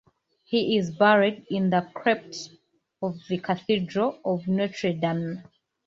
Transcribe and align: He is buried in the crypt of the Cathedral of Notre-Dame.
He 0.43 0.79
is 0.79 0.89
buried 0.89 1.45
in 1.51 1.69
the 1.69 1.81
crypt 1.93 2.35
of 3.03 3.19
the 3.29 3.37
Cathedral 3.37 4.17
of 4.25 4.47
Notre-Dame. 4.47 5.43